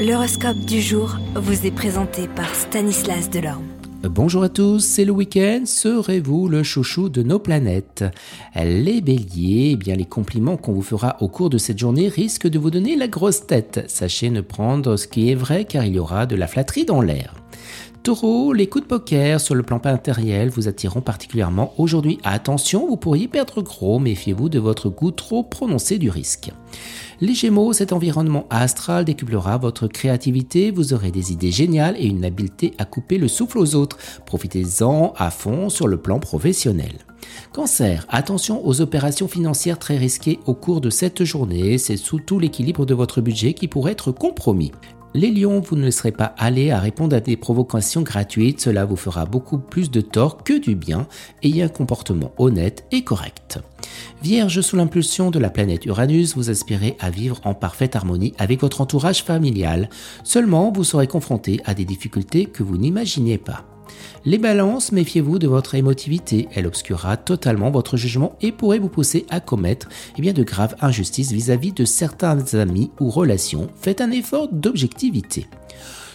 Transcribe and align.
L'horoscope 0.00 0.56
du 0.60 0.80
jour 0.80 1.18
vous 1.34 1.66
est 1.66 1.70
présenté 1.70 2.26
par 2.26 2.54
Stanislas 2.54 3.28
Delorme. 3.28 3.66
Bonjour 4.02 4.42
à 4.42 4.48
tous, 4.48 4.78
c'est 4.78 5.04
le 5.04 5.12
week-end, 5.12 5.64
serez-vous 5.66 6.48
le 6.48 6.62
chouchou 6.62 7.10
de 7.10 7.22
nos 7.22 7.38
planètes? 7.38 8.06
Les 8.54 9.02
béliers, 9.02 9.72
eh 9.72 9.76
bien 9.76 9.96
les 9.96 10.06
compliments 10.06 10.56
qu'on 10.56 10.72
vous 10.72 10.80
fera 10.80 11.18
au 11.20 11.28
cours 11.28 11.50
de 11.50 11.58
cette 11.58 11.78
journée 11.78 12.08
risquent 12.08 12.48
de 12.48 12.58
vous 12.58 12.70
donner 12.70 12.96
la 12.96 13.08
grosse 13.08 13.46
tête. 13.46 13.84
Sachez 13.88 14.30
ne 14.30 14.40
prendre 14.40 14.96
ce 14.96 15.06
qui 15.06 15.30
est 15.30 15.34
vrai 15.34 15.66
car 15.66 15.84
il 15.84 15.96
y 15.96 15.98
aura 15.98 16.24
de 16.24 16.34
la 16.34 16.46
flatterie 16.46 16.86
dans 16.86 17.02
l'air. 17.02 17.34
Taureau, 18.02 18.54
les 18.54 18.66
coups 18.66 18.84
de 18.84 18.88
poker 18.88 19.42
sur 19.42 19.54
le 19.54 19.62
plan 19.62 19.78
matériel 19.84 20.48
vous 20.48 20.68
attireront 20.68 21.02
particulièrement 21.02 21.74
aujourd'hui. 21.76 22.18
Attention, 22.24 22.86
vous 22.86 22.96
pourriez 22.96 23.28
perdre 23.28 23.60
gros, 23.60 23.98
méfiez-vous 23.98 24.48
de 24.48 24.58
votre 24.58 24.88
goût 24.88 25.10
trop 25.10 25.42
prononcé 25.42 25.98
du 25.98 26.08
risque. 26.08 26.50
Les 27.20 27.34
Gémeaux, 27.34 27.74
cet 27.74 27.92
environnement 27.92 28.46
astral 28.48 29.04
décuplera 29.04 29.58
votre 29.58 29.86
créativité, 29.86 30.70
vous 30.70 30.94
aurez 30.94 31.10
des 31.10 31.30
idées 31.30 31.52
géniales 31.52 31.94
et 31.98 32.06
une 32.06 32.24
habileté 32.24 32.72
à 32.78 32.86
couper 32.86 33.18
le 33.18 33.28
souffle 33.28 33.58
aux 33.58 33.74
autres. 33.74 33.98
Profitez-en 34.24 35.12
à 35.18 35.30
fond 35.30 35.68
sur 35.68 35.86
le 35.86 35.98
plan 35.98 36.20
professionnel. 36.20 36.92
Cancer, 37.52 38.06
attention 38.08 38.66
aux 38.66 38.80
opérations 38.80 39.28
financières 39.28 39.78
très 39.78 39.98
risquées 39.98 40.38
au 40.46 40.54
cours 40.54 40.80
de 40.80 40.88
cette 40.88 41.24
journée, 41.24 41.76
c'est 41.76 41.98
sous 41.98 42.18
tout 42.18 42.38
l'équilibre 42.38 42.86
de 42.86 42.94
votre 42.94 43.20
budget 43.20 43.52
qui 43.52 43.68
pourrait 43.68 43.92
être 43.92 44.10
compromis. 44.10 44.72
Les 45.12 45.32
lions, 45.32 45.60
vous 45.60 45.74
ne 45.74 45.84
laisserez 45.84 46.12
pas 46.12 46.34
aller 46.38 46.70
à 46.70 46.78
répondre 46.78 47.16
à 47.16 47.20
des 47.20 47.36
provocations 47.36 48.02
gratuites, 48.02 48.60
cela 48.60 48.84
vous 48.84 48.94
fera 48.94 49.24
beaucoup 49.24 49.58
plus 49.58 49.90
de 49.90 50.00
tort 50.00 50.44
que 50.44 50.56
du 50.56 50.76
bien. 50.76 51.08
Ayez 51.42 51.64
un 51.64 51.68
comportement 51.68 52.32
honnête 52.38 52.84
et 52.92 53.02
correct. 53.02 53.58
Vierge, 54.22 54.60
sous 54.60 54.76
l'impulsion 54.76 55.32
de 55.32 55.40
la 55.40 55.50
planète 55.50 55.84
Uranus, 55.84 56.36
vous 56.36 56.48
aspirez 56.48 56.96
à 57.00 57.10
vivre 57.10 57.40
en 57.44 57.54
parfaite 57.54 57.96
harmonie 57.96 58.34
avec 58.38 58.60
votre 58.60 58.80
entourage 58.82 59.24
familial. 59.24 59.88
Seulement, 60.22 60.70
vous 60.70 60.84
serez 60.84 61.08
confronté 61.08 61.60
à 61.64 61.74
des 61.74 61.84
difficultés 61.84 62.46
que 62.46 62.62
vous 62.62 62.76
n'imaginiez 62.76 63.38
pas. 63.38 63.64
Les 64.24 64.38
balances, 64.38 64.92
méfiez-vous 64.92 65.38
de 65.38 65.46
votre 65.46 65.74
émotivité, 65.74 66.48
elle 66.54 66.66
obscurera 66.66 67.16
totalement 67.16 67.70
votre 67.70 67.96
jugement 67.96 68.36
et 68.42 68.52
pourrait 68.52 68.78
vous 68.78 68.88
pousser 68.88 69.24
à 69.30 69.40
commettre 69.40 69.88
eh 70.18 70.32
de 70.32 70.42
graves 70.42 70.76
injustices 70.80 71.32
vis-à-vis 71.32 71.72
de 71.72 71.84
certains 71.84 72.54
amis 72.54 72.90
ou 73.00 73.08
relations. 73.08 73.68
Faites 73.80 74.00
un 74.00 74.10
effort 74.10 74.48
d'objectivité. 74.52 75.46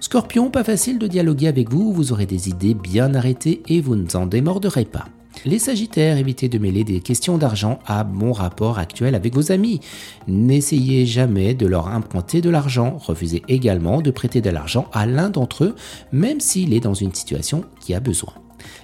Scorpion, 0.00 0.50
pas 0.50 0.64
facile 0.64 0.98
de 0.98 1.06
dialoguer 1.06 1.46
avec 1.46 1.70
vous, 1.70 1.92
vous 1.92 2.12
aurez 2.12 2.26
des 2.26 2.48
idées 2.48 2.74
bien 2.74 3.14
arrêtées 3.14 3.62
et 3.68 3.80
vous 3.80 3.94
ne 3.94 4.16
en 4.16 4.26
démorderez 4.26 4.84
pas. 4.84 5.04
Les 5.44 5.58
Sagittaires, 5.58 6.18
évitez 6.18 6.48
de 6.48 6.58
mêler 6.58 6.84
des 6.84 7.00
questions 7.00 7.36
d'argent 7.36 7.80
à 7.86 8.04
bon 8.04 8.32
rapport 8.32 8.78
actuel 8.78 9.14
avec 9.14 9.34
vos 9.34 9.50
amis. 9.50 9.80
N'essayez 10.28 11.04
jamais 11.04 11.54
de 11.54 11.66
leur 11.66 11.88
emprunter 11.88 12.40
de 12.40 12.50
l'argent. 12.50 12.96
Refusez 12.98 13.42
également 13.48 14.00
de 14.00 14.10
prêter 14.10 14.40
de 14.40 14.50
l'argent 14.50 14.86
à 14.92 15.04
l'un 15.06 15.30
d'entre 15.30 15.64
eux, 15.64 15.76
même 16.12 16.38
s'il 16.38 16.72
est 16.74 16.80
dans 16.80 16.94
une 16.94 17.12
situation 17.12 17.64
qui 17.80 17.94
a 17.94 18.00
besoin. 18.00 18.34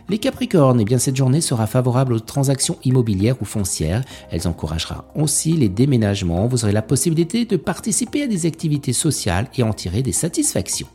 Les 0.08 0.18
Capricornes, 0.18 0.80
eh 0.80 0.84
bien 0.84 0.98
cette 0.98 1.16
journée 1.16 1.40
sera 1.40 1.66
favorable 1.66 2.14
aux 2.14 2.20
transactions 2.20 2.78
immobilières 2.82 3.40
ou 3.40 3.44
foncières. 3.44 4.02
Elle 4.30 4.48
encouragera 4.48 5.04
aussi 5.14 5.52
les 5.52 5.68
déménagements. 5.68 6.48
Vous 6.48 6.64
aurez 6.64 6.72
la 6.72 6.82
possibilité 6.82 7.44
de 7.44 7.56
participer 7.56 8.22
à 8.22 8.26
des 8.26 8.46
activités 8.46 8.92
sociales 8.92 9.48
et 9.56 9.62
en 9.62 9.72
tirer 9.72 10.02
des 10.02 10.12
satisfactions. 10.12 10.88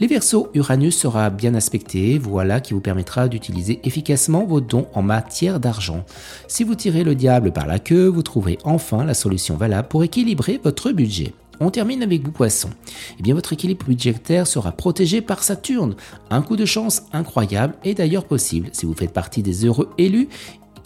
Les 0.00 0.06
Verseaux, 0.06 0.48
Uranus 0.54 0.96
sera 0.96 1.30
bien 1.30 1.54
aspecté, 1.54 2.18
voilà 2.18 2.60
qui 2.60 2.74
vous 2.74 2.80
permettra 2.80 3.28
d'utiliser 3.28 3.80
efficacement 3.84 4.44
vos 4.44 4.60
dons 4.60 4.86
en 4.94 5.02
matière 5.02 5.60
d'argent. 5.60 6.04
Si 6.46 6.64
vous 6.64 6.74
tirez 6.74 7.04
le 7.04 7.14
diable 7.14 7.52
par 7.52 7.66
la 7.66 7.78
queue, 7.78 8.06
vous 8.06 8.22
trouverez 8.22 8.58
enfin 8.64 9.04
la 9.04 9.14
solution 9.14 9.56
valable 9.56 9.88
pour 9.88 10.04
équilibrer 10.04 10.60
votre 10.62 10.92
budget. 10.92 11.32
On 11.60 11.70
termine 11.70 12.02
avec 12.02 12.22
vous 12.24 12.30
poissons. 12.30 12.70
Eh 13.18 13.22
bien 13.22 13.34
votre 13.34 13.52
équilibre 13.52 13.84
budgétaire 13.84 14.46
sera 14.46 14.72
protégé 14.72 15.20
par 15.20 15.42
Saturne. 15.42 15.96
Un 16.30 16.42
coup 16.42 16.56
de 16.56 16.64
chance 16.64 17.02
incroyable 17.12 17.74
est 17.82 17.94
d'ailleurs 17.94 18.24
possible 18.24 18.68
si 18.72 18.86
vous 18.86 18.94
faites 18.94 19.12
partie 19.12 19.42
des 19.42 19.64
heureux 19.64 19.90
élus 19.98 20.28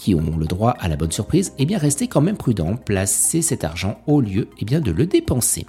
qui 0.02 0.16
ont 0.16 0.36
le 0.36 0.46
droit 0.46 0.70
à 0.80 0.88
la 0.88 0.96
bonne 0.96 1.12
surprise, 1.12 1.52
eh 1.58 1.64
bien 1.64 1.78
restez 1.78 2.08
quand 2.08 2.20
même 2.20 2.36
prudent, 2.36 2.74
placez 2.74 3.40
cet 3.40 3.62
argent 3.62 4.00
au 4.08 4.20
lieu 4.20 4.48
eh 4.58 4.64
bien, 4.64 4.80
de 4.80 4.90
le 4.90 5.06
dépenser. 5.06 5.64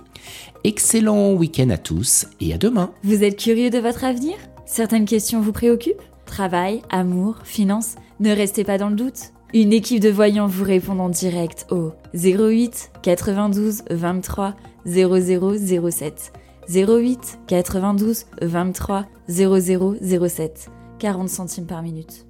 Excellent 0.63 1.33
week-end 1.33 1.69
à 1.69 1.77
tous 1.77 2.25
et 2.41 2.51
à 2.51 2.57
demain. 2.57 2.91
Vous 3.03 3.23
êtes 3.23 3.38
curieux 3.38 3.69
de 3.69 3.77
votre 3.77 4.03
avenir? 4.03 4.33
Certaines 4.66 5.05
questions 5.05 5.39
vous 5.39 5.51
préoccupent? 5.51 6.01
Travail, 6.25 6.81
amour, 6.89 7.35
finances 7.43 7.93
Ne 8.19 8.31
restez 8.31 8.63
pas 8.63 8.79
dans 8.79 8.89
le 8.89 8.95
doute. 8.95 9.33
Une 9.53 9.72
équipe 9.72 10.01
de 10.01 10.09
voyants 10.09 10.47
vous 10.47 10.63
répond 10.63 10.97
en 10.97 11.09
direct 11.09 11.67
au 11.69 11.91
08 12.16 12.91
92 13.03 13.83
23 13.91 14.55
0007. 14.88 16.33
08 16.73 17.39
92 17.45 18.25
23 18.41 19.05
0007. 19.29 20.72
40 20.97 21.29
centimes 21.29 21.67
par 21.67 21.83
minute. 21.83 22.25